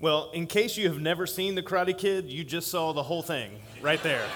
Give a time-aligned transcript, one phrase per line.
[0.00, 3.20] Well, in case you have never seen The Karate Kid, you just saw the whole
[3.20, 3.50] thing
[3.82, 4.26] right there.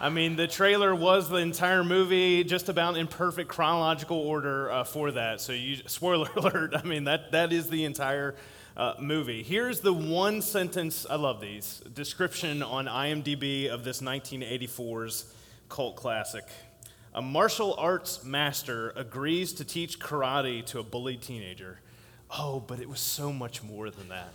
[0.00, 4.82] I mean, the trailer was the entire movie, just about in perfect chronological order uh,
[4.82, 5.40] for that.
[5.40, 8.34] So, you, spoiler alert, I mean, that, that is the entire
[8.76, 9.44] uh, movie.
[9.44, 15.32] Here's the one sentence, I love these, description on IMDb of this 1984's
[15.68, 16.48] cult classic.
[17.14, 21.78] A martial arts master agrees to teach karate to a bullied teenager.
[22.30, 24.32] Oh, but it was so much more than that.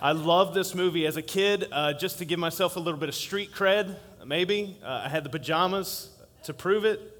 [0.00, 3.08] I loved this movie as a kid, uh, just to give myself a little bit
[3.08, 4.76] of street cred, maybe.
[4.82, 6.10] Uh, I had the pajamas
[6.44, 7.14] to prove it.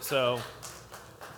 [0.00, 0.40] So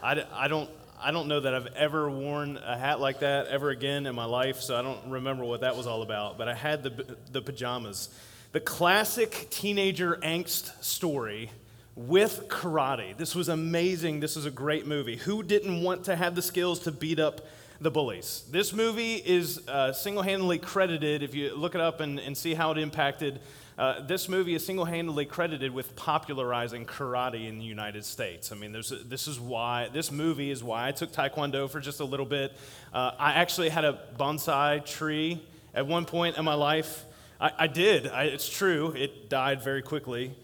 [0.03, 3.71] I, I, don't, I don't know that I've ever worn a hat like that ever
[3.71, 6.39] again in my life, so I don't remember what that was all about.
[6.39, 8.09] But I had the, the pajamas.
[8.53, 11.51] The classic teenager angst story
[11.97, 13.17] with karate.
[13.17, 14.21] This was amazing.
[14.21, 15.17] This is a great movie.
[15.17, 17.41] Who didn't want to have the skills to beat up
[17.81, 18.45] the bullies?
[18.51, 22.55] This movie is uh, single handedly credited, if you look it up and, and see
[22.55, 23.41] how it impacted
[23.79, 28.51] uh, this movie is single handedly credited with popularizing karate in the United States.
[28.51, 28.91] I mean, this
[29.29, 32.57] is why, this movie is why I took Taekwondo for just a little bit.
[32.95, 35.43] Uh, I actually had a bonsai tree
[35.75, 37.05] at one point in my life.
[37.39, 40.35] I, I did, I, it's true, it died very quickly.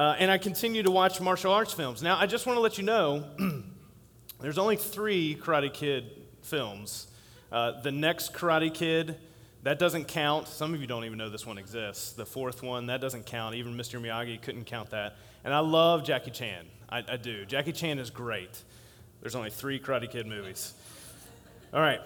[0.00, 2.02] Uh, and I continue to watch martial arts films.
[2.02, 3.22] Now, I just want to let you know
[4.40, 7.06] there's only three Karate Kid films.
[7.52, 9.16] Uh, the next Karate Kid,
[9.62, 10.48] that doesn't count.
[10.48, 12.12] Some of you don't even know this one exists.
[12.12, 13.56] The fourth one, that doesn't count.
[13.56, 14.00] Even Mr.
[14.00, 15.16] Miyagi couldn't count that.
[15.44, 16.64] And I love Jackie Chan.
[16.88, 17.44] I, I do.
[17.44, 18.62] Jackie Chan is great.
[19.20, 20.72] There's only three Karate Kid movies.
[21.74, 22.00] All right.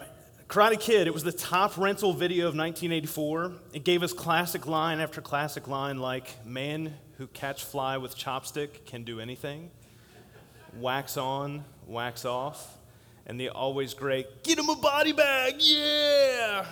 [0.49, 3.53] Karate Kid, it was the top rental video of 1984.
[3.71, 8.85] It gave us classic line after classic line like, man who catch fly with chopstick
[8.85, 9.71] can do anything.
[10.79, 12.77] Wax on, wax off.
[13.27, 16.65] And the always great, get him a body bag, yeah!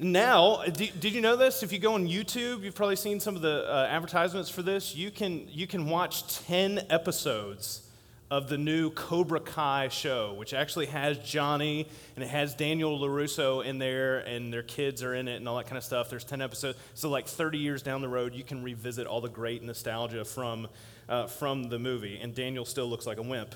[0.00, 1.62] now, did, you know this?
[1.62, 4.96] If you go on YouTube, you've probably seen some of the uh, advertisements for this.
[4.96, 7.89] You can, you can watch 10 episodes
[8.30, 13.64] of the new Cobra Kai show, which actually has Johnny and it has Daniel LaRusso
[13.64, 16.08] in there, and their kids are in it and all that kind of stuff.
[16.10, 16.78] There's 10 episodes.
[16.94, 20.68] So, like 30 years down the road, you can revisit all the great nostalgia from,
[21.08, 22.20] uh, from the movie.
[22.22, 23.54] And Daniel still looks like a wimp.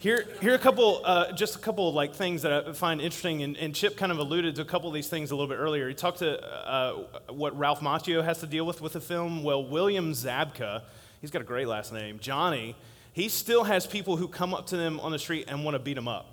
[0.00, 3.42] Here, here are a couple, uh, just a couple like things that I find interesting,
[3.42, 5.58] and, and, Chip kind of alluded to a couple of these things a little bit
[5.58, 5.88] earlier.
[5.88, 6.92] He talked to uh,
[7.30, 9.42] what Ralph Macchio has to deal with with the film.
[9.42, 10.82] Well, William Zabka,
[11.20, 12.76] he's got a great last name, Johnny,
[13.18, 15.80] he still has people who come up to them on the street and want to
[15.80, 16.26] beat him up.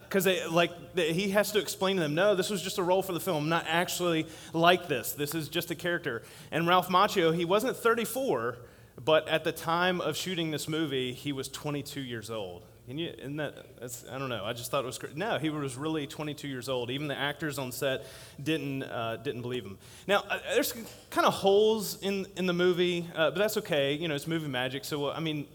[0.00, 3.02] Because like they, he has to explain to them, no, this was just a role
[3.02, 3.44] for the film.
[3.44, 5.12] I'm not actually like this.
[5.12, 6.22] This is just a character.
[6.50, 8.58] And Ralph Macchio, he wasn't 34,
[9.02, 12.62] but at the time of shooting this movie, he was 22 years old.
[12.86, 13.66] Can you, isn't that,
[14.10, 15.16] I don't know, I just thought it was great.
[15.16, 16.90] No, he was really 22 years old.
[16.90, 18.04] Even the actors on set
[18.42, 19.78] didn't, uh, didn't believe him.
[20.06, 20.74] Now, uh, there's
[21.08, 23.94] kind of holes in, in the movie, uh, but that's okay.
[23.94, 24.84] You know, it's movie magic.
[24.84, 25.46] So, I mean,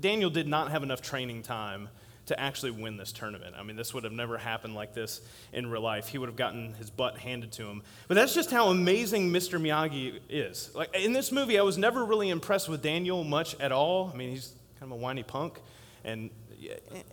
[0.00, 1.88] Daniel did not have enough training time
[2.26, 3.56] to actually win this tournament.
[3.58, 5.22] I mean, this would have never happened like this
[5.52, 6.08] in real life.
[6.08, 7.82] He would have gotten his butt handed to him.
[8.06, 9.58] But that's just how amazing Mr.
[9.58, 10.70] Miyagi is.
[10.74, 14.10] Like in this movie, I was never really impressed with Daniel much at all.
[14.12, 15.58] I mean, he's kind of a whiny punk,
[16.04, 16.30] and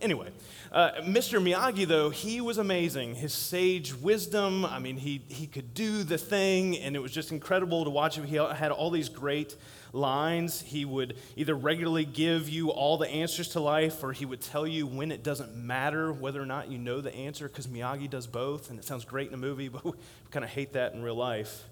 [0.00, 0.28] anyway,
[0.72, 1.42] uh, Mr.
[1.42, 3.14] Miyagi, though, he was amazing.
[3.14, 7.32] His sage wisdom, I mean, he, he could do the thing, and it was just
[7.32, 8.24] incredible to watch him.
[8.24, 9.56] He had all these great
[9.92, 10.60] lines.
[10.60, 14.66] He would either regularly give you all the answers to life, or he would tell
[14.66, 18.26] you when it doesn't matter whether or not you know the answer, because Miyagi does
[18.26, 19.92] both, and it sounds great in a movie, but we
[20.30, 21.64] kind of hate that in real life.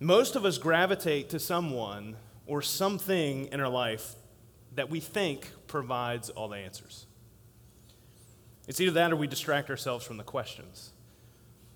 [0.00, 2.16] Most of us gravitate to someone
[2.46, 4.14] or something in our life
[4.74, 7.06] that we think provides all the answers.
[8.66, 10.92] It's either that or we distract ourselves from the questions.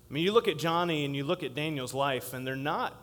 [0.09, 2.95] I mean, you look at Johnny and you look at Daniel's life, and they're not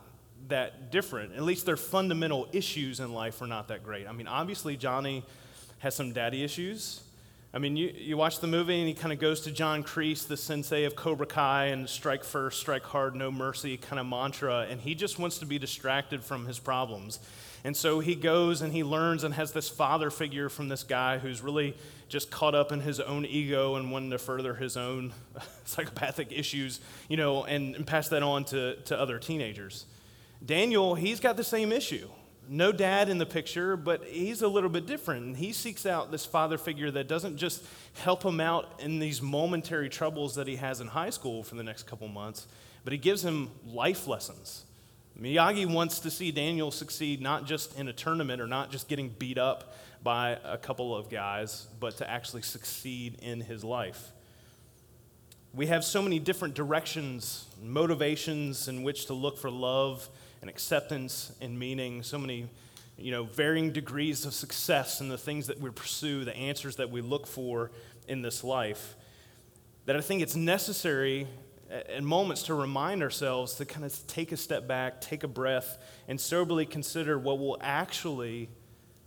[0.49, 1.35] that different.
[1.35, 4.07] At least their fundamental issues in life are not that great.
[4.07, 5.25] I mean, obviously, Johnny
[5.79, 7.03] has some daddy issues.
[7.53, 10.27] I mean, you, you watch the movie and he kind of goes to John Kreese,
[10.27, 14.67] the sensei of Cobra Kai, and strike first, strike hard, no mercy kind of mantra,
[14.69, 17.21] and he just wants to be distracted from his problems.
[17.63, 21.19] And so he goes and he learns and has this father figure from this guy
[21.19, 21.77] who's really
[22.09, 25.13] just caught up in his own ego and wanting to further his own
[25.65, 29.87] psychopathic issues, you know, and, and pass that on to, to other teenagers.
[30.45, 32.09] Daniel, he's got the same issue
[32.49, 35.37] no dad in the picture, but he's a little bit different.
[35.37, 37.65] He seeks out this father figure that doesn't just
[37.95, 41.63] help him out in these momentary troubles that he has in high school for the
[41.63, 42.47] next couple months,
[42.85, 44.65] but he gives him life lessons.
[45.21, 49.09] Miyagi wants to see Daniel succeed not just in a tournament or not just getting
[49.09, 54.11] beat up by a couple of guys, but to actually succeed in his life.
[55.55, 60.09] We have so many different directions, motivations in which to look for love
[60.45, 62.47] and acceptance and meaning, so many
[62.99, 66.91] you know, varying degrees of success in the things that we pursue, the answers that
[66.91, 67.71] we look for
[68.09, 68.95] in this life,
[69.87, 71.27] that I think it's necessary
[71.71, 75.79] at moments to remind ourselves to kind of take a step back, take a breath,
[76.09, 78.51] and soberly consider what will actually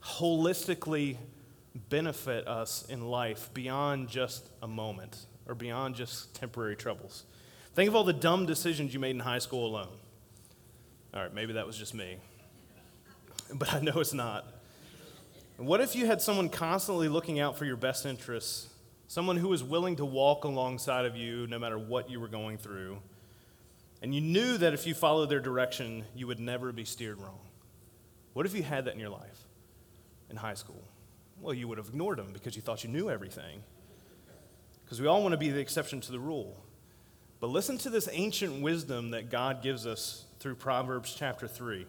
[0.03, 1.17] holistically
[1.75, 7.25] benefit us in life beyond just a moment or beyond just temporary troubles.
[7.75, 9.99] Think of all the dumb decisions you made in high school alone.
[11.13, 12.17] All right, maybe that was just me
[13.53, 14.45] but I know it's not.
[15.57, 18.67] What if you had someone constantly looking out for your best interests,
[19.07, 22.57] someone who was willing to walk alongside of you no matter what you were going
[22.57, 22.99] through,
[24.01, 27.39] and you knew that if you followed their direction, you would never be steered wrong?
[28.33, 29.47] What if you had that in your life
[30.29, 30.83] in high school?
[31.41, 33.63] Well, you would have ignored them because you thought you knew everything.
[34.83, 36.63] Because we all want to be the exception to the rule.
[37.39, 41.85] But listen to this ancient wisdom that God gives us through Proverbs chapter 3.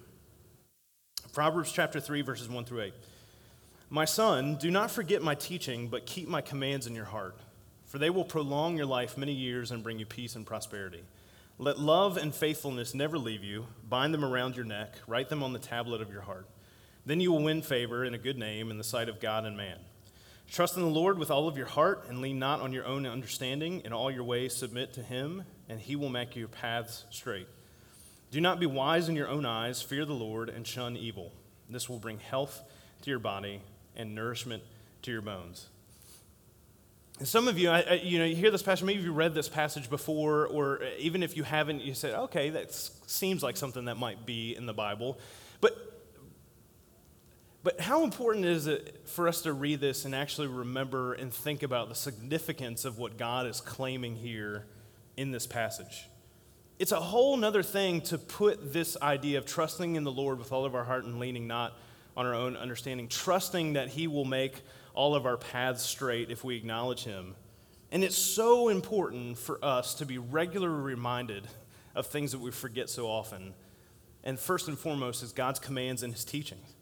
[1.33, 2.95] Proverbs chapter 3, verses 1 through 8.
[3.91, 7.37] My son, do not forget my teaching, but keep my commands in your heart,
[7.87, 11.03] for they will prolong your life many years and bring you peace and prosperity.
[11.59, 13.67] Let love and faithfulness never leave you.
[13.89, 16.47] Bind them around your neck, write them on the tablet of your heart.
[17.05, 19.57] Then you will win favor and a good name in the sight of God and
[19.57, 19.79] man.
[20.51, 23.07] Trust in the Lord with all of your heart and lean not on your own
[23.07, 23.83] understanding.
[23.85, 27.49] In all your ways, submit to him, and he will make your paths straight.
[28.31, 31.33] Do not be wise in your own eyes, fear the Lord, and shun evil.
[31.71, 32.63] This will bring health
[33.03, 33.63] to your body
[33.97, 34.63] and nourishment
[35.03, 35.69] to your bones.
[37.19, 39.35] And some of you, I, I, you know, you hear this passage, maybe you read
[39.35, 43.87] this passage before, or even if you haven't, you said, okay, that seems like something
[43.87, 45.19] that might be in the Bible.
[45.61, 45.77] But,
[47.65, 51.65] but how important is it for us to read this and actually remember and think
[51.65, 54.67] about the significance of what God is claiming here
[55.17, 56.09] in this passage?
[56.79, 60.53] It's a whole nother thing to put this idea of trusting in the Lord with
[60.53, 61.77] all of our heart and leaning not
[62.17, 64.55] on our own understanding, trusting that He will make
[64.95, 67.35] all of our paths straight if we acknowledge Him.
[67.91, 71.49] And it's so important for us to be regularly reminded
[71.95, 73.55] of things that we forget so often.
[74.23, 76.75] And first and foremost is God's commands and His teachings.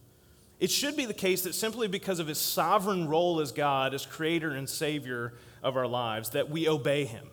[0.61, 4.05] It should be the case that simply because of His sovereign role as God, as
[4.05, 7.29] creator and savior of our lives, that we obey Him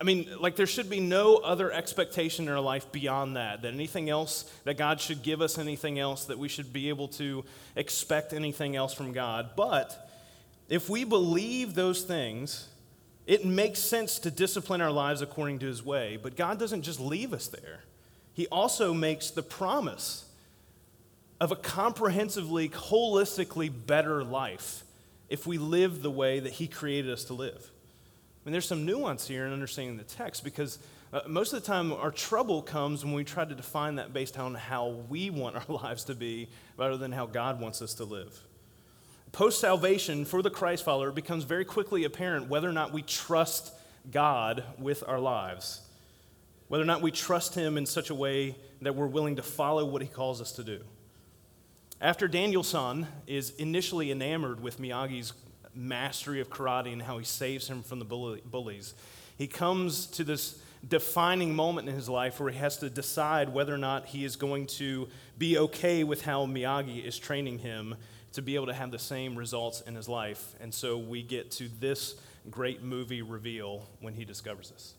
[0.00, 3.72] I mean, like, there should be no other expectation in our life beyond that, that
[3.72, 7.44] anything else, that God should give us anything else, that we should be able to
[7.74, 9.50] expect anything else from God.
[9.56, 10.10] But
[10.68, 12.68] if we believe those things,
[13.26, 16.18] it makes sense to discipline our lives according to his way.
[16.20, 17.80] But God doesn't just leave us there,
[18.34, 20.26] He also makes the promise
[21.40, 24.84] of a comprehensively, holistically better life
[25.28, 27.70] if we live the way that He created us to live.
[28.42, 30.80] I mean, there's some nuance here in understanding the text because
[31.12, 34.36] uh, most of the time our trouble comes when we try to define that based
[34.36, 38.04] on how we want our lives to be rather than how God wants us to
[38.04, 38.40] live.
[39.30, 43.72] Post salvation for the Christ follower, becomes very quickly apparent whether or not we trust
[44.10, 45.80] God with our lives,
[46.68, 49.84] whether or not we trust Him in such a way that we're willing to follow
[49.84, 50.80] what He calls us to do.
[52.00, 55.32] After Daniel-san is initially enamored with Miyagi's
[55.74, 58.94] mastery of karate and how he saves him from the bullies.
[59.38, 63.74] He comes to this defining moment in his life where he has to decide whether
[63.74, 67.94] or not he is going to be okay with how Miyagi is training him
[68.32, 70.54] to be able to have the same results in his life.
[70.60, 72.16] And so we get to this
[72.50, 74.94] great movie reveal when he discovers this.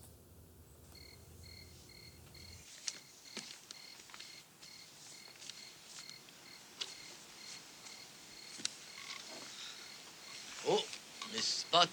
[11.74, 11.88] Spot.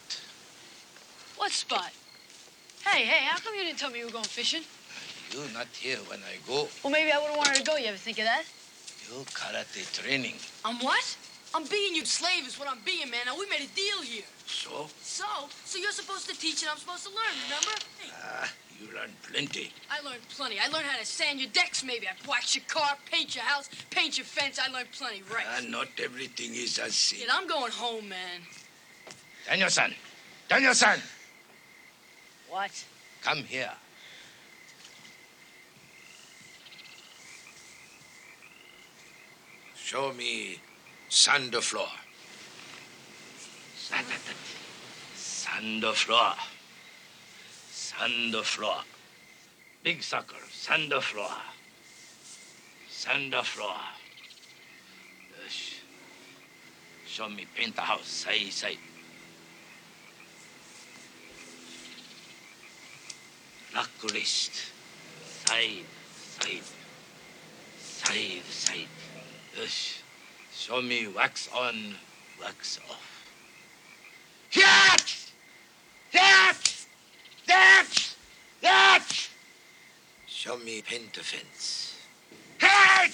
[1.38, 1.92] What spot?
[2.86, 4.62] Hey, hey, how come you didn't tell me you were going fishing?
[5.32, 6.68] You not here when I go.
[6.84, 7.78] Well, maybe I would have wanted to go.
[7.78, 8.44] You ever think of that?
[9.10, 10.36] You karate training.
[10.64, 11.18] I'm what?
[11.56, 13.22] I'm being your slave is what I'm being, man.
[13.26, 14.22] Now, we made a deal here.
[14.46, 14.86] So?
[15.02, 15.26] So?
[15.66, 17.74] So you're supposed to teach and I'm supposed to learn, remember?
[17.98, 18.12] Hey.
[18.22, 19.74] Ah, you learn plenty.
[19.90, 20.60] I learned plenty.
[20.60, 22.06] I learned how to sand your decks, maybe.
[22.06, 24.60] I wax your car, paint your house, paint your fence.
[24.60, 25.46] I learned plenty, right?
[25.50, 27.22] Ah, not everything is as seen.
[27.22, 28.46] Kid, I'm going home, man.
[29.48, 29.94] Daniel-san!
[30.48, 31.00] Daniel-san!
[32.50, 32.86] What?
[33.22, 33.72] Come here.
[39.76, 40.60] Show me
[41.10, 41.88] sand floor.
[45.16, 46.34] Sand floor.
[47.70, 48.78] Sand floor.
[49.84, 51.32] Big sucker, sand floor.
[52.90, 53.76] Sand floor.
[57.06, 58.78] Show me paint the house, Say, side.
[63.72, 64.52] Blacklist.
[65.46, 65.86] Side,
[66.16, 66.62] side.
[67.80, 68.88] Side, side.
[69.58, 70.02] Yes.
[70.54, 71.96] Show me wax on,
[72.42, 73.26] wax off.
[74.54, 75.06] That!
[76.12, 76.58] That!
[77.48, 78.16] That!
[78.62, 79.08] That!
[80.28, 81.98] Show me paint the fence.
[82.60, 83.12] That!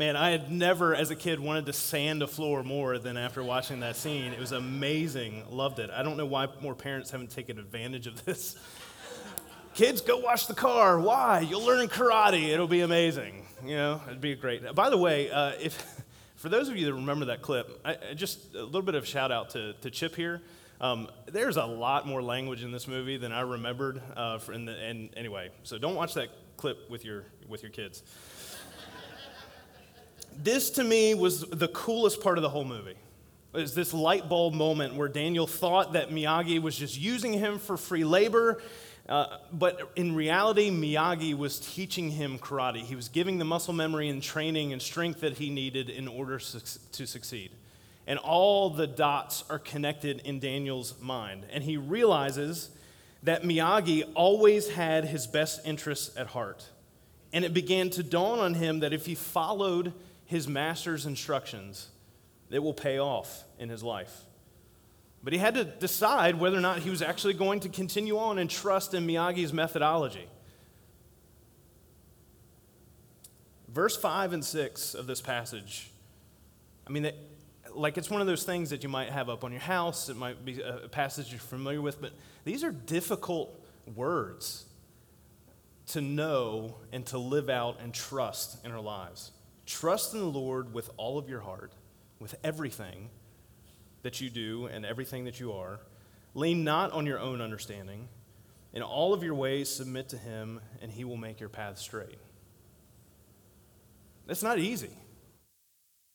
[0.00, 3.44] Man, I had never, as a kid, wanted to sand a floor more than after
[3.44, 4.32] watching that scene.
[4.32, 5.44] It was amazing.
[5.50, 5.90] Loved it.
[5.90, 8.56] I don't know why more parents haven't taken advantage of this.
[9.74, 10.98] Kids, go wash the car.
[10.98, 11.40] Why?
[11.40, 12.48] You'll learn karate.
[12.48, 13.44] It'll be amazing.
[13.62, 14.74] You know, it'd be great.
[14.74, 16.02] By the way, uh, if
[16.36, 19.06] for those of you that remember that clip, I, I just a little bit of
[19.06, 20.40] shout out to, to Chip here.
[20.80, 24.00] Um, there's a lot more language in this movie than I remembered.
[24.16, 28.02] Uh, the, and anyway, so don't watch that clip with your with your kids
[30.36, 32.96] this to me was the coolest part of the whole movie.
[33.52, 37.76] Was this light bulb moment where Daniel thought that Miyagi was just using him for
[37.76, 38.62] free labor,
[39.08, 42.82] uh, but in reality, Miyagi was teaching him karate.
[42.82, 46.38] He was giving the muscle memory and training and strength that he needed in order
[46.38, 47.50] to succeed.
[48.06, 51.44] And all the dots are connected in Daniel's mind.
[51.50, 52.70] And he realizes
[53.24, 56.68] that Miyagi always had his best interests at heart.
[57.32, 59.92] And it began to dawn on him that if he followed
[60.30, 61.88] his master's instructions,
[62.52, 64.26] it will pay off in his life.
[65.24, 68.38] But he had to decide whether or not he was actually going to continue on
[68.38, 70.28] and trust in Miyagi's methodology.
[73.66, 75.90] Verse 5 and 6 of this passage,
[76.86, 77.10] I mean,
[77.74, 80.08] like it's one of those things that you might have up on your house.
[80.08, 82.12] It might be a passage you're familiar with, but
[82.44, 83.60] these are difficult
[83.96, 84.64] words
[85.88, 89.32] to know and to live out and trust in our lives.
[89.70, 91.72] Trust in the Lord with all of your heart,
[92.18, 93.08] with everything
[94.02, 95.78] that you do and everything that you are.
[96.34, 98.08] Lean not on your own understanding.
[98.72, 102.18] In all of your ways, submit to Him, and He will make your path straight.
[104.26, 104.90] That's not easy.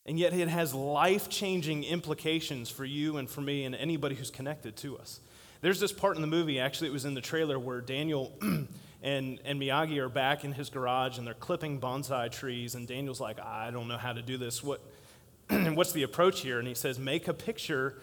[0.05, 4.31] And yet, it has life changing implications for you and for me and anybody who's
[4.31, 5.21] connected to us.
[5.62, 8.38] There's this part in the movie, actually, it was in the trailer, where Daniel
[9.05, 12.74] and, and Miyagi are back in his garage and they're clipping bonsai trees.
[12.74, 14.63] And Daniel's like, I don't know how to do this.
[14.63, 14.81] What,
[15.50, 16.57] what's the approach here?
[16.57, 18.01] And he says, make a picture,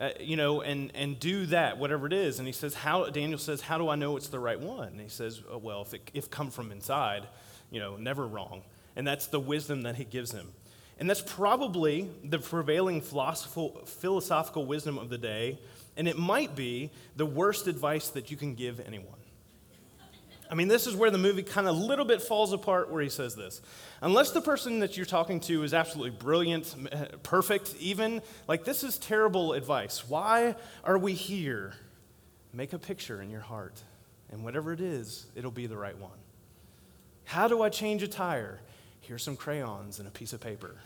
[0.00, 2.40] uh, you know, and, and do that, whatever it is.
[2.40, 4.88] And he says, how, Daniel says, how do I know it's the right one?
[4.88, 7.28] And he says, oh, well, if it if come from inside,
[7.70, 8.62] you know, never wrong.
[8.96, 10.48] And that's the wisdom that he gives him.
[10.98, 15.60] And that's probably the prevailing philosophical wisdom of the day.
[15.96, 19.21] And it might be the worst advice that you can give anyone.
[20.52, 23.00] I mean, this is where the movie kind of a little bit falls apart where
[23.00, 23.62] he says this.
[24.02, 28.84] Unless the person that you're talking to is absolutely brilliant, eh, perfect, even, like this
[28.84, 30.06] is terrible advice.
[30.06, 30.54] Why
[30.84, 31.72] are we here?
[32.52, 33.82] Make a picture in your heart,
[34.30, 36.18] and whatever it is, it'll be the right one.
[37.24, 38.60] How do I change a tire?
[39.00, 40.76] Here's some crayons and a piece of paper.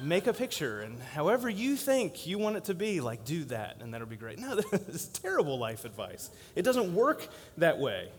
[0.00, 3.78] Make a picture, and however you think you want it to be, like do that,
[3.80, 4.38] and that'll be great.
[4.44, 6.30] No, this is terrible life advice.
[6.54, 7.26] It doesn't work
[7.58, 8.10] that way.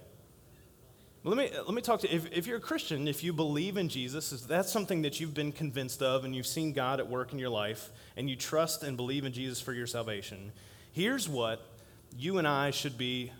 [1.28, 2.16] Let me, let me talk to you.
[2.16, 5.34] If, if you're a Christian, if you believe in Jesus, if that's something that you've
[5.34, 8.84] been convinced of and you've seen God at work in your life and you trust
[8.84, 10.52] and believe in Jesus for your salvation,
[10.92, 11.68] here's what
[12.16, 13.32] you and I should be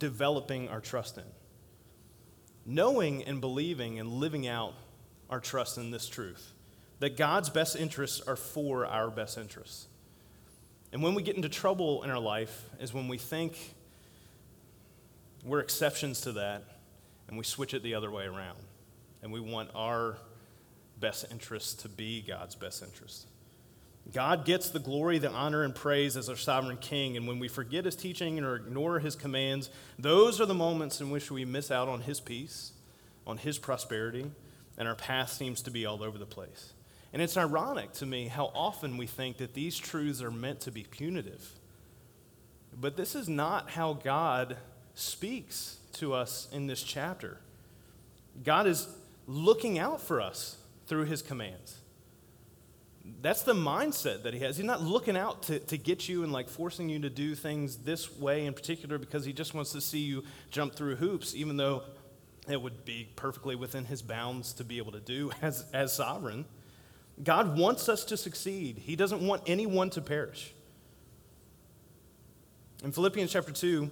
[0.00, 1.22] developing our trust in.
[2.66, 4.74] Knowing and believing and living out
[5.30, 6.52] our trust in this truth
[6.98, 9.86] that God's best interests are for our best interests.
[10.92, 13.74] And when we get into trouble in our life is when we think
[15.44, 16.64] we're exceptions to that
[17.28, 18.58] and we switch it the other way around.
[19.22, 20.16] And we want our
[20.98, 23.26] best interests to be God's best interests.
[24.12, 27.16] God gets the glory, the honor, and praise as our sovereign king.
[27.16, 31.10] And when we forget his teaching or ignore his commands, those are the moments in
[31.10, 32.72] which we miss out on his peace,
[33.26, 34.30] on his prosperity,
[34.76, 36.72] and our path seems to be all over the place.
[37.12, 40.72] And it's ironic to me how often we think that these truths are meant to
[40.72, 41.52] be punitive.
[42.78, 44.56] But this is not how God
[44.94, 47.38] speaks to us in this chapter.
[48.44, 48.88] God is
[49.26, 50.56] looking out for us
[50.86, 51.78] through his commands.
[53.20, 54.56] That's the mindset that he has.
[54.56, 57.78] He's not looking out to, to get you and like forcing you to do things
[57.78, 61.56] this way in particular because he just wants to see you jump through hoops, even
[61.56, 61.82] though
[62.48, 66.44] it would be perfectly within his bounds to be able to do as, as sovereign.
[67.22, 70.54] God wants us to succeed, He doesn't want anyone to perish.
[72.82, 73.90] In Philippians chapter 2,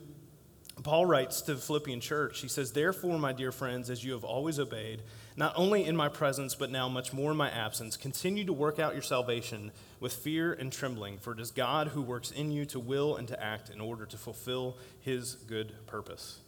[0.82, 4.24] Paul writes to the Philippian church, he says, Therefore, my dear friends, as you have
[4.24, 5.02] always obeyed,
[5.36, 8.78] not only in my presence, but now much more in my absence, continue to work
[8.78, 12.64] out your salvation with fear and trembling, for it is God who works in you
[12.66, 16.40] to will and to act in order to fulfill his good purpose.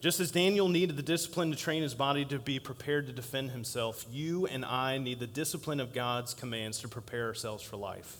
[0.00, 3.50] Just as Daniel needed the discipline to train his body to be prepared to defend
[3.50, 8.18] himself, you and I need the discipline of God's commands to prepare ourselves for life,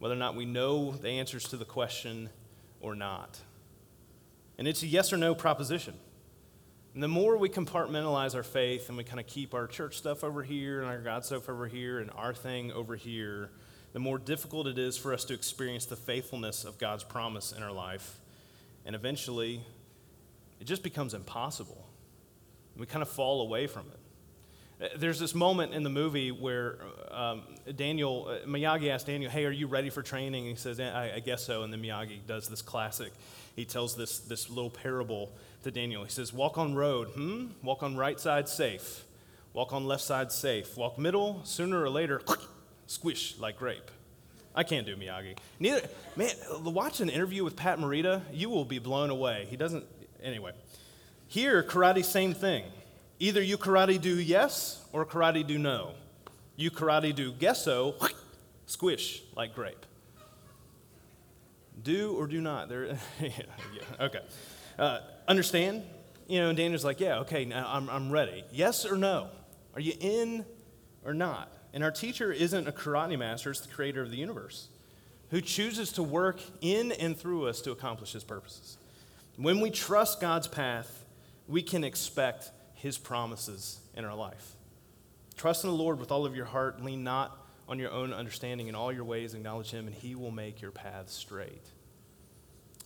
[0.00, 2.30] whether or not we know the answers to the question
[2.80, 3.38] or not.
[4.58, 5.94] And it's a yes or no proposition.
[6.94, 10.24] And the more we compartmentalize our faith and we kind of keep our church stuff
[10.24, 13.50] over here and our God stuff over here and our thing over here,
[13.92, 17.62] the more difficult it is for us to experience the faithfulness of God's promise in
[17.62, 18.18] our life.
[18.84, 19.60] And eventually,
[20.60, 21.86] it just becomes impossible.
[22.76, 24.07] We kind of fall away from it.
[24.96, 26.78] There's this moment in the movie where
[27.10, 27.42] um,
[27.74, 30.46] Daniel, uh, Miyagi asks Daniel, Hey, are you ready for training?
[30.46, 31.64] And he says, I, I guess so.
[31.64, 33.12] And then Miyagi does this classic
[33.58, 35.32] he tells this, this little parable
[35.64, 36.04] to Daniel.
[36.04, 37.46] He says, Walk on road, hmm?
[37.64, 39.02] Walk on right side, safe.
[39.52, 40.76] Walk on left side, safe.
[40.76, 42.22] Walk middle, sooner or later,
[42.86, 43.90] squish like grape.
[44.54, 45.36] I can't do Miyagi.
[45.58, 46.30] Neither, man,
[46.62, 49.48] watch an interview with Pat Morita, you will be blown away.
[49.50, 49.84] He doesn't,
[50.22, 50.52] anyway.
[51.26, 52.62] Here, karate, same thing.
[53.18, 55.92] Either you karate do yes or karate do no.
[56.56, 57.94] You karate do guess so,
[58.66, 59.86] squish like grape.
[61.82, 62.68] Do or do not.
[62.68, 62.96] There, yeah,
[63.30, 64.20] yeah, okay.
[64.78, 65.84] Uh, understand?
[66.26, 68.44] You know, and Daniel's like, yeah, okay, now I'm, I'm ready.
[68.52, 69.28] Yes or no?
[69.74, 70.44] Are you in
[71.04, 71.50] or not?
[71.72, 74.68] And our teacher isn't a karate master, it's the creator of the universe
[75.30, 78.78] who chooses to work in and through us to accomplish his purposes.
[79.36, 81.04] When we trust God's path,
[81.46, 84.52] we can expect his promises in our life.
[85.36, 87.36] Trust in the Lord with all of your heart, lean not
[87.68, 88.68] on your own understanding.
[88.68, 91.64] In all your ways, acknowledge Him, and He will make your path straight.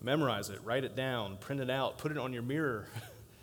[0.02, 2.88] Memorize it, write it down, print it out, put it on your mirror.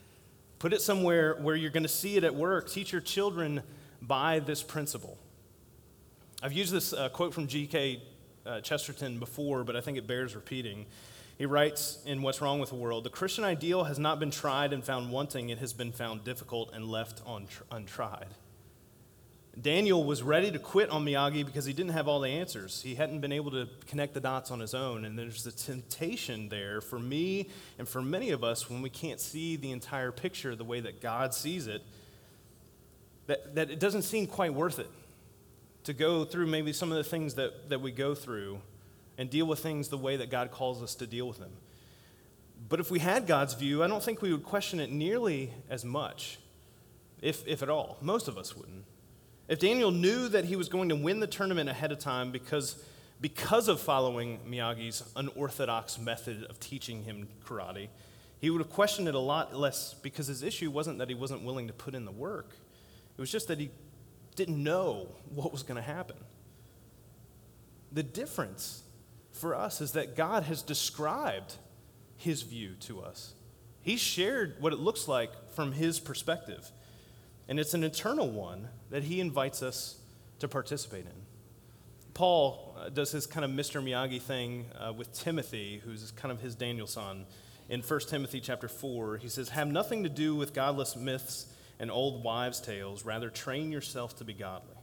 [0.60, 2.70] put it somewhere where you're going to see it at work.
[2.70, 3.62] Teach your children
[4.02, 5.18] by this principle.
[6.42, 8.02] I've used this uh, quote from G.K.
[8.46, 10.88] Uh, Chesterton before, but I think it bears repeating.
[11.40, 14.74] He writes in What's Wrong with the World The Christian ideal has not been tried
[14.74, 17.22] and found wanting, it has been found difficult and left
[17.72, 18.28] untried.
[19.60, 22.82] Daniel was ready to quit on Miyagi because he didn't have all the answers.
[22.82, 25.04] He hadn't been able to connect the dots on his own.
[25.04, 29.20] And there's the temptation there for me and for many of us when we can't
[29.20, 31.82] see the entire picture the way that God sees it,
[33.28, 34.90] that, that it doesn't seem quite worth it
[35.86, 38.62] to go through maybe some of the things that, that we go through
[39.20, 41.52] and deal with things the way that God calls us to deal with them.
[42.70, 45.84] But if we had God's view, I don't think we would question it nearly as
[45.84, 46.40] much,
[47.22, 47.98] if, if at all.
[48.02, 48.86] Most of us wouldn't.
[49.50, 52.82] If Daniel knew that he was going to win the tournament ahead of time because,
[53.20, 57.90] because of following Miyagi's unorthodox method of teaching him karate,
[58.40, 61.44] he would have questioned it a lot less because his issue wasn't that he wasn't
[61.44, 62.56] willing to put in the work.
[63.18, 63.70] It was just that he
[64.38, 66.16] didn't know what was going to happen.
[67.92, 68.84] The difference
[69.32, 71.56] for us is that God has described
[72.18, 73.34] his view to us.
[73.82, 76.72] He shared what it looks like from his perspective.
[77.48, 80.00] And it's an eternal one that he invites us
[80.40, 81.12] to participate in.
[82.14, 83.82] Paul uh, does his kind of Mr.
[83.82, 87.26] Miyagi thing uh, with Timothy, who's kind of his Daniel-san.
[87.70, 91.48] In 1 Timothy chapter 4, he says, Have nothing to do with godless myths
[91.80, 94.76] and old wives' tales, rather, train yourself to be godly.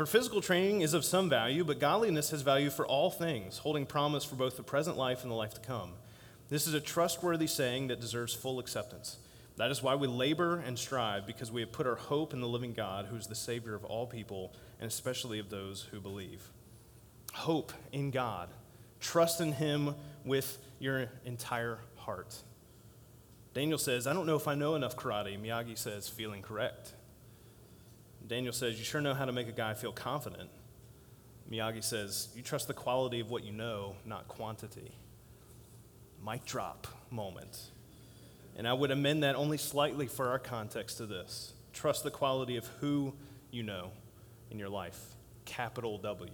[0.00, 3.84] For physical training is of some value, but godliness has value for all things, holding
[3.84, 5.90] promise for both the present life and the life to come.
[6.48, 9.18] This is a trustworthy saying that deserves full acceptance.
[9.58, 12.48] That is why we labor and strive, because we have put our hope in the
[12.48, 16.48] living God, who is the Savior of all people, and especially of those who believe.
[17.34, 18.48] Hope in God.
[19.00, 22.36] Trust in Him with your entire heart.
[23.52, 25.38] Daniel says, I don't know if I know enough karate.
[25.38, 26.94] Miyagi says, feeling correct.
[28.30, 30.48] Daniel says, You sure know how to make a guy feel confident.
[31.50, 34.92] Miyagi says, You trust the quality of what you know, not quantity.
[36.24, 37.60] Mic drop moment.
[38.56, 41.52] And I would amend that only slightly for our context to this.
[41.72, 43.14] Trust the quality of who
[43.50, 43.90] you know
[44.52, 45.00] in your life,
[45.44, 46.30] capital W.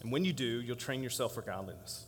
[0.00, 2.06] And when you do, you'll train yourself for godliness.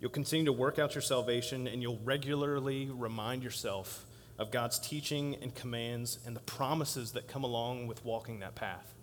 [0.00, 4.06] You'll continue to work out your salvation, and you'll regularly remind yourself
[4.38, 8.94] of God's teaching and commands and the promises that come along with walking that path.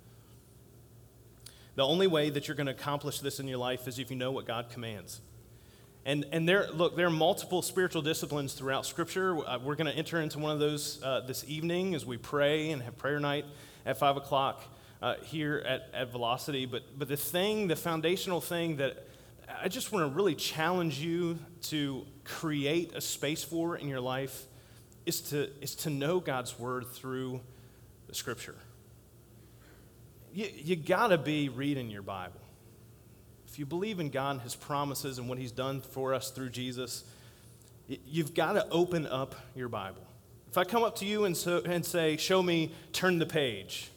[1.75, 4.17] The only way that you're going to accomplish this in your life is if you
[4.17, 5.21] know what God commands.
[6.05, 9.37] And, and there, look, there are multiple spiritual disciplines throughout Scripture.
[9.37, 12.71] Uh, we're going to enter into one of those uh, this evening as we pray
[12.71, 13.45] and have prayer night
[13.85, 14.63] at 5 o'clock
[15.01, 16.65] uh, here at, at Velocity.
[16.65, 19.07] But, but the thing, the foundational thing that
[19.61, 24.45] I just want to really challenge you to create a space for in your life
[25.09, 27.41] is to, is to know God's Word through
[28.07, 28.55] the Scripture.
[30.33, 32.39] You, you got to be reading your Bible.
[33.47, 36.51] If you believe in God and His promises and what He's done for us through
[36.51, 37.03] Jesus,
[37.87, 40.03] you've got to open up your Bible.
[40.47, 43.89] If I come up to you and, so, and say, Show me, turn the page,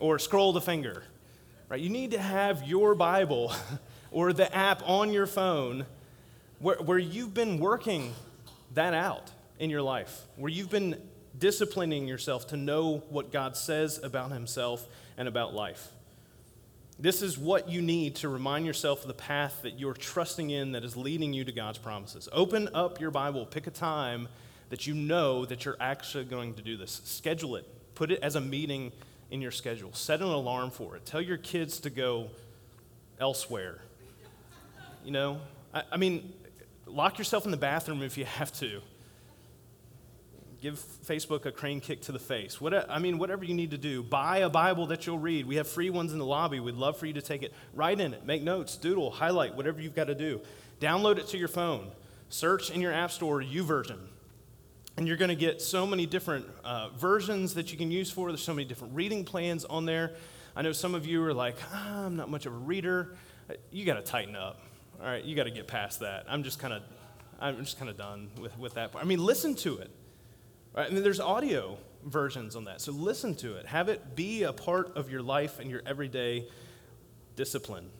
[0.00, 1.04] or scroll the finger,
[1.68, 1.80] right?
[1.80, 3.52] You need to have your Bible
[4.10, 5.86] or the app on your phone
[6.58, 8.12] where, where you've been working
[8.74, 11.00] that out in your life, where you've been
[11.38, 15.88] disciplining yourself to know what God says about Himself and about life.
[16.98, 20.72] This is what you need to remind yourself of the path that you're trusting in
[20.72, 22.28] that is leading you to God's promises.
[22.32, 24.28] Open up your Bible, pick a time
[24.70, 27.00] that you know that you're actually going to do this.
[27.04, 28.90] Schedule it, put it as a meeting
[29.30, 31.06] in your schedule, set an alarm for it.
[31.06, 32.30] Tell your kids to go
[33.20, 33.78] elsewhere.
[35.04, 35.40] You know,
[35.72, 36.32] I, I mean,
[36.86, 38.80] lock yourself in the bathroom if you have to
[40.60, 42.60] give Facebook a crane kick to the face.
[42.60, 44.02] What, I mean, whatever you need to do.
[44.02, 45.46] Buy a Bible that you'll read.
[45.46, 46.60] We have free ones in the lobby.
[46.60, 47.52] We'd love for you to take it.
[47.74, 50.40] Write in it, make notes, doodle, highlight, whatever you've got to do.
[50.80, 51.90] Download it to your phone.
[52.28, 53.98] Search in your app store YouVersion.
[54.96, 58.30] And you're going to get so many different uh, versions that you can use for.
[58.30, 60.14] There's so many different reading plans on there.
[60.56, 63.16] I know some of you are like, ah, I'm not much of a reader.
[63.48, 64.60] Uh, you got to tighten up.
[65.00, 66.26] All right, you got to get past that.
[66.28, 66.82] I'm just kind of,
[67.38, 68.90] I'm just kind of done with, with that.
[68.96, 69.90] I mean, listen to it.
[70.74, 70.88] Right?
[70.90, 72.80] And there's audio versions on that.
[72.80, 73.66] So listen to it.
[73.66, 76.48] Have it be a part of your life and your everyday
[77.36, 77.90] discipline.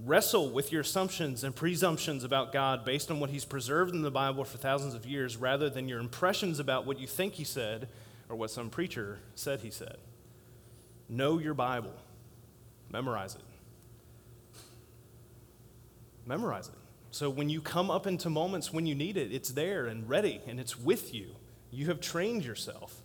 [0.00, 4.10] Wrestle with your assumptions and presumptions about God based on what He's preserved in the
[4.10, 7.88] Bible for thousands of years rather than your impressions about what you think He said
[8.28, 9.98] or what some preacher said He said.
[11.08, 11.94] Know your Bible,
[12.90, 13.42] memorize it.
[16.26, 16.74] Memorize it.
[17.10, 20.40] So when you come up into moments when you need it, it's there and ready
[20.48, 21.36] and it's with you.
[21.74, 23.02] You have trained yourself.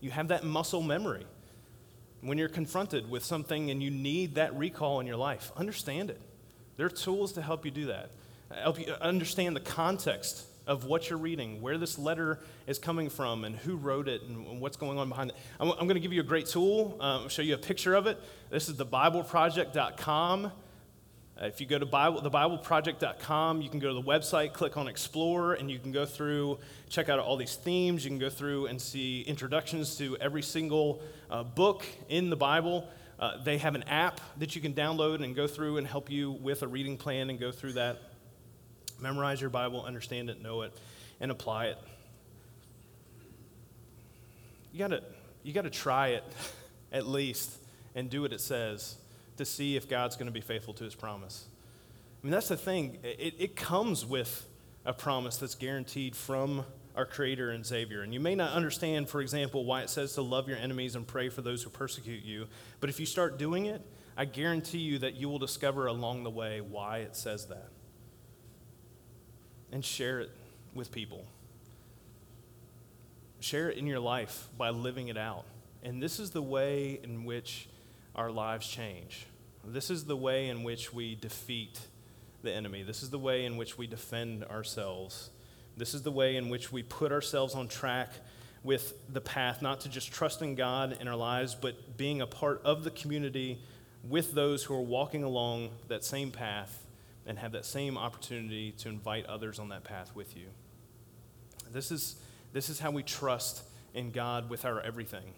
[0.00, 1.26] You have that muscle memory.
[2.20, 6.20] When you're confronted with something and you need that recall in your life, understand it.
[6.76, 8.10] There are tools to help you do that.
[8.54, 13.44] Help you understand the context of what you're reading, where this letter is coming from,
[13.44, 15.36] and who wrote it, and what's going on behind it.
[15.58, 16.96] I'm, I'm going to give you a great tool.
[17.00, 18.18] Um, show you a picture of it.
[18.50, 20.46] This is the BibleProject.com.
[20.46, 20.50] Uh,
[21.40, 25.54] if you go to Bible, thebibleproject.com, you can go to the website, click on Explore,
[25.54, 28.04] and you can go through, check out all these themes.
[28.04, 32.86] You can go through and see introductions to every single uh, book in the Bible.
[33.18, 36.32] Uh, they have an app that you can download and go through and help you
[36.32, 37.98] with a reading plan and go through that.
[39.00, 40.72] Memorize your Bible, understand it, know it,
[41.18, 41.78] and apply it.
[44.72, 45.02] You gotta,
[45.42, 46.24] you gotta try it
[46.92, 47.50] at least
[47.94, 48.96] and do what it says
[49.36, 51.46] to see if God's going to be faithful to his promise.
[52.22, 52.98] I mean, that's the thing.
[53.02, 54.46] It, it comes with
[54.84, 56.64] a promise that's guaranteed from
[56.94, 58.02] our Creator and Savior.
[58.02, 61.06] And you may not understand, for example, why it says to love your enemies and
[61.06, 62.46] pray for those who persecute you.
[62.80, 63.82] But if you start doing it,
[64.16, 67.68] I guarantee you that you will discover along the way why it says that.
[69.70, 70.30] And share it
[70.74, 71.24] with people.
[73.40, 75.44] Share it in your life by living it out.
[75.82, 77.68] And this is the way in which
[78.14, 79.26] our lives change.
[79.64, 81.80] This is the way in which we defeat
[82.42, 82.82] the enemy.
[82.82, 85.30] This is the way in which we defend ourselves.
[85.76, 88.10] This is the way in which we put ourselves on track
[88.64, 92.60] with the path, not to just trusting God in our lives, but being a part
[92.64, 93.60] of the community
[94.08, 96.86] with those who are walking along that same path
[97.26, 100.46] and have that same opportunity to invite others on that path with you.
[101.72, 102.16] This is,
[102.52, 103.62] this is how we trust
[103.94, 105.34] in God with our everything.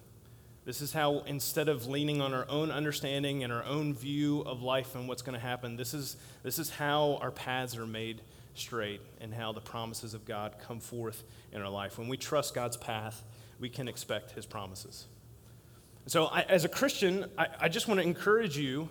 [0.64, 4.62] This is how, instead of leaning on our own understanding and our own view of
[4.62, 8.22] life and what's going to happen, this is, this is how our paths are made
[8.54, 11.22] straight and how the promises of God come forth
[11.52, 11.98] in our life.
[11.98, 13.22] When we trust God's path,
[13.60, 15.06] we can expect his promises.
[16.06, 18.88] So, I, as a Christian, I, I just want to encourage you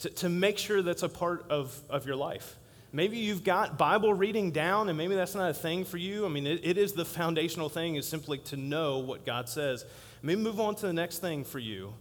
[0.00, 2.56] to, to make sure that's a part of, of your life.
[2.94, 6.24] Maybe you've got Bible reading down, and maybe that's not a thing for you.
[6.26, 9.84] I mean, it, it is the foundational thing, is simply to know what God says.
[10.22, 11.92] Maybe move on to the next thing for you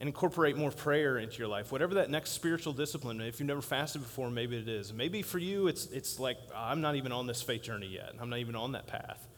[0.00, 1.70] and incorporate more prayer into your life.
[1.70, 4.90] Whatever that next spiritual discipline, if you've never fasted before, maybe it is.
[4.90, 8.14] Maybe for you, it's, it's like, I'm not even on this faith journey yet.
[8.18, 9.28] I'm not even on that path.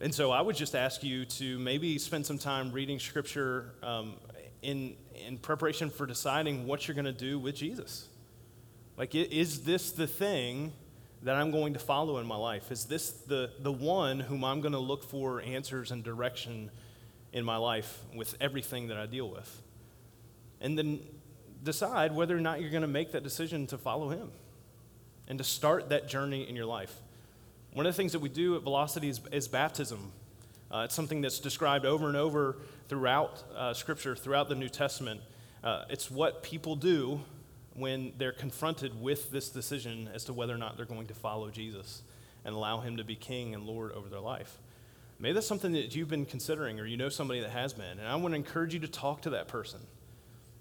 [0.00, 4.14] And so I would just ask you to maybe spend some time reading scripture um,
[4.62, 4.94] in,
[5.26, 8.08] in preparation for deciding what you're going to do with Jesus.
[8.96, 10.72] Like, is this the thing
[11.22, 12.70] that I'm going to follow in my life?
[12.70, 16.70] Is this the, the one whom I'm going to look for answers and direction
[17.32, 19.62] in my life with everything that I deal with?
[20.60, 21.00] And then
[21.62, 24.30] decide whether or not you're going to make that decision to follow him
[25.28, 26.94] and to start that journey in your life.
[27.72, 30.12] One of the things that we do at Velocity is, is baptism.
[30.70, 32.56] Uh, it's something that's described over and over
[32.88, 35.20] throughout uh, Scripture, throughout the New Testament.
[35.62, 37.20] Uh, it's what people do
[37.76, 41.50] when they're confronted with this decision as to whether or not they're going to follow
[41.50, 42.02] Jesus
[42.44, 44.58] and allow him to be king and Lord over their life.
[45.18, 47.98] Maybe that's something that you've been considering or you know somebody that has been.
[47.98, 49.80] And I want to encourage you to talk to that person.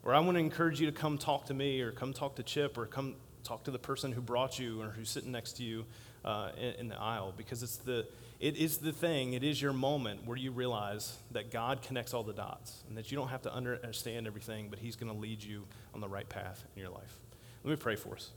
[0.04, 2.43] Or I want to encourage you to come talk to me or come talk to
[2.43, 5.63] Chip or come talk to the person who brought you or who's sitting next to
[5.63, 5.86] you
[6.23, 8.06] uh, in, in the aisle because it's the,
[8.46, 12.22] it is the thing, it is your moment where you realize that God connects all
[12.22, 15.44] the dots and that you don't have to understand everything, but He's going to lead
[15.44, 17.18] you on the right path in your life.
[17.64, 18.30] Let me pray for us.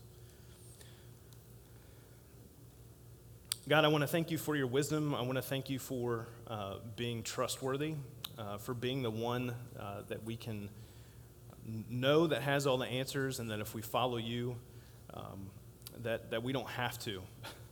[3.69, 5.15] God, I want to thank you for your wisdom.
[5.15, 7.93] I want to thank you for uh, being trustworthy,
[8.39, 10.71] uh, for being the one uh, that we can
[11.91, 14.57] know that has all the answers, and that if we follow you,
[15.13, 15.51] um,
[15.99, 17.21] that, that we don't have to,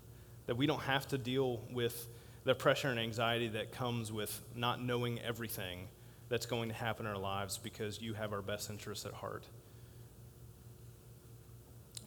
[0.48, 2.08] that we don't have to deal with
[2.46, 5.88] the pressure and anxiety that comes with not knowing everything
[6.28, 9.44] that's going to happen in our lives because you have our best interests at heart.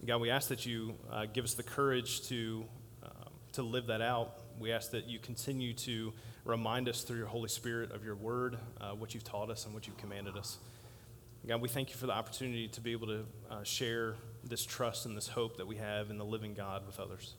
[0.05, 2.63] God, we ask that you uh, give us the courage to,
[3.03, 3.11] um,
[3.51, 4.39] to live that out.
[4.57, 6.13] We ask that you continue to
[6.45, 9.73] remind us through your Holy Spirit of your word, uh, what you've taught us and
[9.73, 10.57] what you've commanded us.
[11.45, 15.05] God, we thank you for the opportunity to be able to uh, share this trust
[15.05, 17.33] and this hope that we have in the living God with others.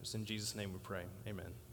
[0.00, 1.02] It's in Jesus' name we pray.
[1.28, 1.67] Amen.